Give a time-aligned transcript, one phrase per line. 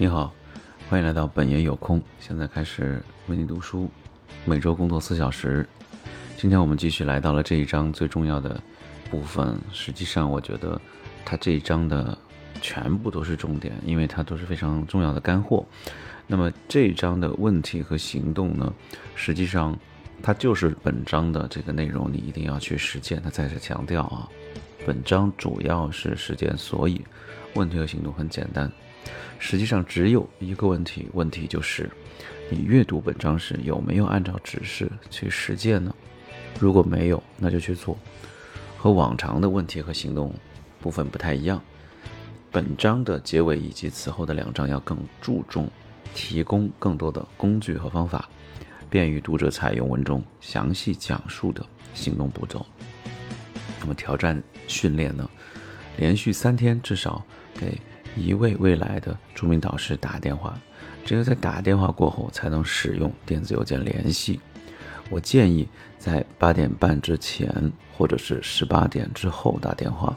[0.00, 0.32] 你好，
[0.88, 2.02] 欢迎来到本爷有空。
[2.18, 3.86] 现在开始为你读书，
[4.46, 5.68] 每周工作四小时。
[6.38, 8.58] 今天我们继续来到了这一章最重要的
[9.10, 9.54] 部分。
[9.70, 10.80] 实际上，我觉得
[11.22, 12.16] 它这一章的
[12.62, 15.66] 全部都是重点，因为它都是非常重要的干货。
[16.26, 18.72] 那么这一章的问题和行动呢，
[19.14, 19.78] 实际上
[20.22, 23.20] 它就是本章的这个内容，你一定要去实践。
[23.20, 24.26] 它再次强调啊，
[24.86, 27.04] 本章主要是实践，所以
[27.52, 28.72] 问题和行动很简单。
[29.38, 31.90] 实际上只有一个问题，问题就是
[32.50, 35.94] 你阅读本章时有没有按照指示去实践呢？
[36.58, 37.96] 如果没有，那就去做。
[38.76, 40.34] 和往常的问题和行动
[40.80, 41.62] 部分不太一样，
[42.50, 45.70] 本章的结尾以及此后的两章要更注重
[46.14, 48.28] 提供更多的工具和方法，
[48.88, 52.64] 便于读者采用文中详细讲述的行动步骤。
[53.80, 55.28] 那么挑战训练呢？
[55.96, 57.24] 连续三天至少
[57.58, 57.78] 给。
[58.16, 60.58] 一位未来的著名导师打电话，
[61.04, 64.40] 只有在打电话过后才能使用电子邮件联系。
[65.08, 70.16] 我建议在八点半之前或者是十八点之后打电话，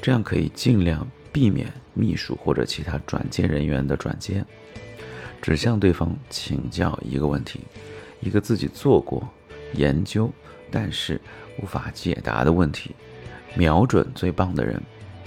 [0.00, 4.44] 这样可以尽量避免秘书或者其他转接人员的转接。
[5.42, 7.60] 只向对方请教一个问题，
[8.20, 9.26] 一个自己做过
[9.72, 10.30] 研究
[10.70, 11.20] 但是
[11.60, 12.94] 无法解答的问题，
[13.56, 14.80] 瞄准最棒的人。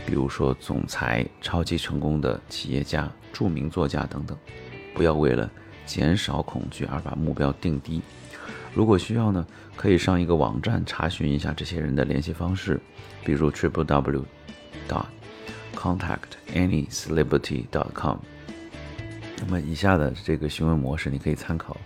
[0.06, 4.38] 比如说，总裁、超级成功的企业家、著名作家等等，
[4.94, 5.50] 不要为了
[5.86, 8.02] 减少恐惧而把目标定低。
[8.74, 12.80] 如果需要呢，可以上一个网站查询一下这些人的联系方式，
[13.24, 14.26] 比如 triple w
[14.90, 15.06] dot
[15.76, 18.18] contact any celebrity dot com。
[19.40, 21.78] 那么以下的这个询问模式，你可以参考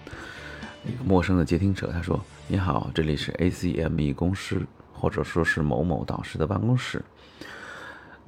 [0.86, 4.62] 一个陌生的接听者，他说：“你好，这里是 ACME 公司，
[4.94, 7.04] 或者说是某某导师的办公室。”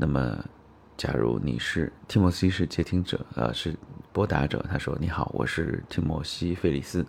[0.01, 0.41] 那么，
[0.95, 3.75] 假如你是提莫西是接听者，呃，是
[4.13, 7.05] 拨打者，他说：“你好，我是提莫西·费里斯，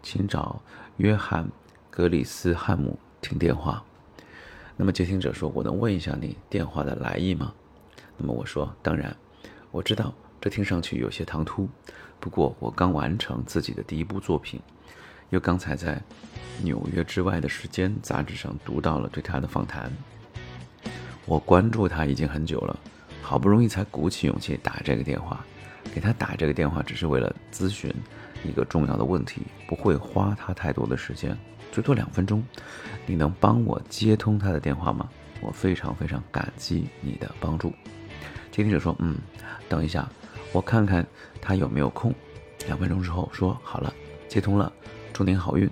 [0.00, 0.62] 请找
[0.98, 1.44] 约翰·
[1.90, 3.82] 格里斯汉姆听电话。”
[4.78, 7.52] 那么接听者说：“我能问一下你电话的来意吗？”
[8.16, 9.14] 那么我说：“当然，
[9.72, 11.68] 我知道这听上去有些唐突，
[12.20, 14.60] 不过我刚完成自己的第一部作品，
[15.30, 15.96] 又刚才在
[16.62, 19.90] 《纽约之外的时间》杂志上读到了对他的访谈。”
[21.30, 22.76] 我关注他已经很久了，
[23.22, 25.46] 好不容易才鼓起勇气打这个电话，
[25.94, 27.88] 给他打这个电话只是为了咨询
[28.42, 31.38] 一个重要的问题，不会花他太多的时间，
[31.70, 32.42] 最多两分钟。
[33.06, 35.08] 你能帮我接通他的电话吗？
[35.40, 37.72] 我非常非常感激你的帮助。
[38.50, 39.16] 接听者说：“嗯，
[39.68, 40.10] 等一下，
[40.50, 41.06] 我看看
[41.40, 42.12] 他有没有空。”
[42.66, 43.94] 两分钟之后说：“好了，
[44.26, 44.72] 接通了，
[45.12, 45.70] 祝您好运。”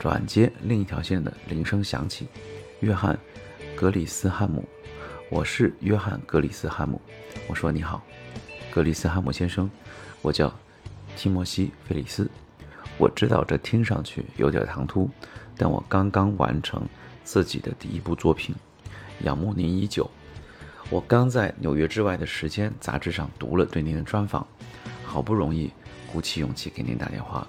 [0.00, 2.26] 转接另一条线的铃声响起，
[2.80, 3.18] 约翰。
[3.80, 4.62] 格里斯汉姆，
[5.30, 7.00] 我是约翰·格里斯汉姆。
[7.48, 8.04] 我说你好，
[8.70, 9.70] 格里斯汉姆先生，
[10.20, 10.54] 我叫
[11.16, 12.30] 提莫西·菲里斯。
[12.98, 15.08] 我知道这听上去有点唐突，
[15.56, 16.86] 但我刚刚完成
[17.24, 18.54] 自己的第一部作品，
[19.20, 20.10] 仰慕您已久。
[20.90, 24.46] 我刚在《纽约之外的时间》杂志上读了对您的专访，
[25.06, 25.72] 好不容易
[26.12, 27.46] 鼓起勇气给您打电话。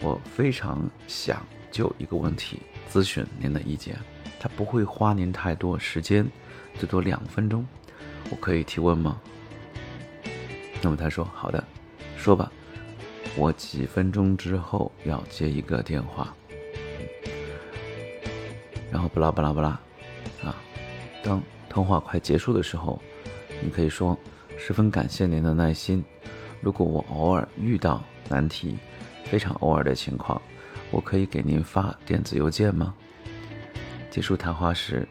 [0.00, 2.58] 我非常想就一个问题
[2.90, 3.96] 咨询您的意见。
[4.40, 6.26] 他不会花您太多时间，
[6.74, 7.64] 最多两分钟，
[8.30, 9.20] 我可以提问吗？
[10.80, 11.62] 那么他说好的，
[12.16, 12.50] 说吧，
[13.36, 16.34] 我几分钟之后要接一个电话，
[18.90, 19.68] 然后巴拉巴拉巴拉，
[20.42, 20.56] 啊，
[21.22, 22.98] 当通话快结束的时候，
[23.62, 24.18] 你可以说
[24.56, 26.02] 十分感谢您的耐心，
[26.62, 28.78] 如果我偶尔遇到难题，
[29.24, 30.40] 非常偶尔的情况，
[30.90, 32.94] 我可以给您发电子邮件吗？
[34.10, 35.06] 结束谈话时，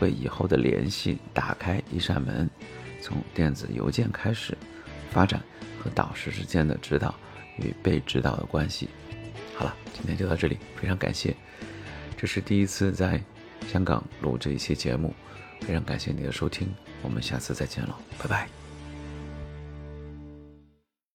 [0.00, 2.48] 为以后的联系打开一扇门，
[3.00, 4.56] 从电子邮件开始，
[5.10, 5.42] 发展
[5.78, 7.14] 和导师之间的指导
[7.58, 8.88] 与被指导的关系。
[9.54, 11.34] 好了，今天就到这里，非常感谢，
[12.16, 13.20] 这是第一次在
[13.66, 15.14] 香港录这一期节目，
[15.62, 16.68] 非常感谢你的收听，
[17.02, 18.65] 我们下次再见了，拜拜。